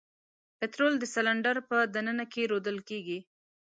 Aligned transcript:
پطرول 0.59 0.93
د 0.99 1.03
سلنډر 1.13 1.55
په 1.69 1.77
د 1.93 1.95
ننه 2.07 2.25
کې 2.33 2.49
رودل 2.51 2.77
کیږي. 2.89 3.19